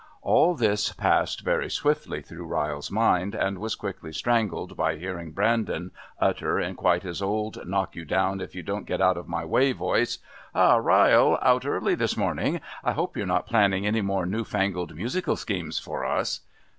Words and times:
All 0.23 0.55
this 0.55 0.93
passed 0.93 1.41
very 1.45 1.69
swiftly 1.69 2.23
through 2.23 2.47
Ryle's 2.47 2.89
mind, 2.89 3.35
and 3.35 3.59
was 3.59 3.75
quickly 3.75 4.11
strangled 4.11 4.75
by 4.75 4.95
hearing 4.95 5.31
Brandon 5.31 5.91
utter 6.19 6.59
in 6.59 6.73
quite 6.73 7.03
his 7.03 7.21
old 7.21 7.67
knock 7.67 7.95
you 7.95 8.03
down 8.03 8.41
if 8.41 8.55
you 8.55 8.63
don't 8.63 8.87
get 8.87 8.99
out 8.99 9.15
of 9.15 9.27
my 9.27 9.45
way 9.45 9.73
voice, 9.73 10.17
"Ha! 10.53 10.77
Ryle! 10.77 11.37
Out 11.43 11.67
early 11.67 11.93
this 11.93 12.17
morning! 12.17 12.61
I 12.83 12.93
hope 12.93 13.15
you're 13.15 13.27
not 13.27 13.45
planning 13.45 13.85
any 13.85 14.01
more 14.01 14.25
new 14.25 14.43
fangled 14.43 14.95
musical 14.95 15.35
schemes 15.35 15.77
for 15.77 16.03
us!" 16.03 16.39